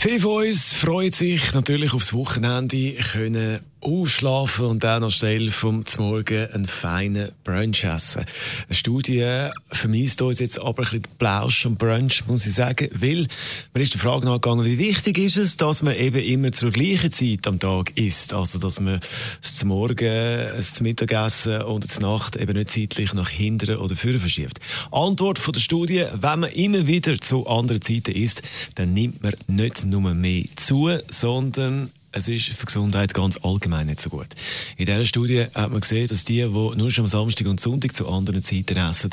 [0.00, 6.50] Viele von uns freuen sich natürlich aufs Wochenende, können ausschlafen und dann anstelle vom Morgen
[6.52, 8.24] einen feinen Brunch essen.
[8.66, 9.24] Eine Studie
[9.70, 13.26] vermisst uns jetzt aber ein bisschen Plausch und Brunch, muss ich sagen, weil
[13.72, 17.12] man ist der Frage nachgegangen, wie wichtig ist es, dass man eben immer zur gleichen
[17.12, 19.00] Zeit am Tag isst, also dass man
[19.40, 24.58] das Morgen, das Mittagessen und das Nacht eben nicht zeitlich nach hinten oder vorne verschiebt.
[24.90, 28.42] Antwort von der Studie, wenn man immer wieder zu anderen Zeiten isst,
[28.74, 33.86] dann nimmt man nicht nur mehr zu, sondern es ist für die Gesundheit ganz allgemein
[33.86, 34.28] nicht so gut.
[34.76, 37.94] In dieser Studie hat man gesehen, dass die, die nur schon am Samstag und Sonntag
[37.94, 39.10] zu anderen Zeiten essen,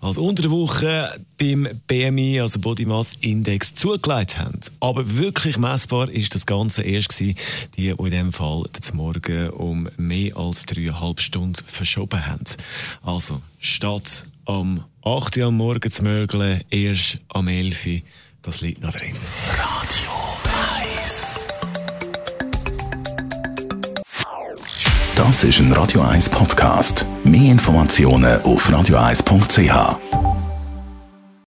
[0.00, 4.60] als unter der Woche beim BMI, also Body Mass Index, zugelegt haben.
[4.80, 7.36] Aber wirklich messbar ist das Ganze erst gewesen,
[7.76, 12.44] die, die in diesem Fall zum Morgen um mehr als dreieinhalb Stunden verschoben haben.
[13.02, 18.00] Also, statt am 8 Uhr am Morgen zu mögeln, erst am 11 Uhr,
[18.42, 19.16] das liegt noch drin.
[19.56, 20.10] Radio
[21.00, 21.48] 1.
[25.14, 27.06] Das ist ein Radio 1 Podcast.
[27.24, 30.37] Mehr Informationen auf radio1.ch.